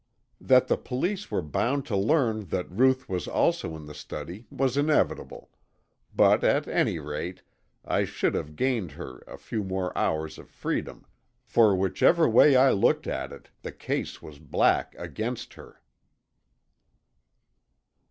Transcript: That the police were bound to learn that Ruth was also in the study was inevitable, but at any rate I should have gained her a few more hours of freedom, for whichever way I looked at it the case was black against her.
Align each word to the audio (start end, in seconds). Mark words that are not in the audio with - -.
That 0.41 0.67
the 0.67 0.77
police 0.77 1.29
were 1.29 1.43
bound 1.43 1.85
to 1.85 1.95
learn 1.95 2.45
that 2.45 2.67
Ruth 2.71 3.07
was 3.07 3.27
also 3.27 3.75
in 3.75 3.85
the 3.85 3.93
study 3.93 4.47
was 4.49 4.75
inevitable, 4.75 5.51
but 6.15 6.43
at 6.43 6.67
any 6.67 6.97
rate 6.97 7.43
I 7.85 8.05
should 8.05 8.33
have 8.33 8.55
gained 8.55 8.93
her 8.93 9.19
a 9.27 9.37
few 9.37 9.63
more 9.63 9.95
hours 9.95 10.39
of 10.39 10.49
freedom, 10.49 11.05
for 11.45 11.75
whichever 11.75 12.27
way 12.27 12.55
I 12.55 12.71
looked 12.71 13.05
at 13.05 13.31
it 13.31 13.51
the 13.61 13.71
case 13.71 14.23
was 14.23 14.39
black 14.39 14.95
against 14.97 15.53
her. 15.53 15.83